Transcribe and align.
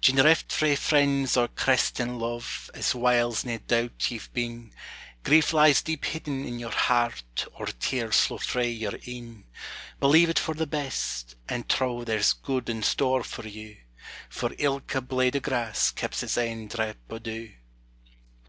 Gin 0.00 0.16
reft 0.16 0.50
frae 0.50 0.74
friends 0.74 1.36
or 1.36 1.46
crest 1.46 2.00
in 2.00 2.18
love, 2.18 2.68
as 2.74 2.96
whiles 2.96 3.44
nae 3.44 3.58
doubt 3.58 4.10
ye've 4.10 4.28
been, 4.32 4.72
Grief 5.22 5.52
lies 5.52 5.82
deep 5.82 6.04
hidden 6.06 6.44
in 6.44 6.58
your 6.58 6.72
heart 6.72 7.46
or 7.56 7.66
tears 7.66 8.18
flow 8.18 8.38
frae 8.38 8.68
your 8.68 8.94
een, 9.06 9.44
Believe 10.00 10.30
it 10.30 10.38
for 10.40 10.56
the 10.56 10.66
best, 10.66 11.36
and 11.48 11.68
trow 11.68 12.02
there's 12.02 12.32
good 12.32 12.68
in 12.68 12.82
store 12.82 13.22
for 13.22 13.46
you, 13.46 13.76
For 14.28 14.50
ilka 14.58 15.00
blade 15.00 15.36
o' 15.36 15.38
grass 15.40 15.92
keps 15.92 16.24
its 16.24 16.36
ain 16.36 16.66
drap 16.66 16.96
o' 17.08 17.20
dew. 17.20 17.52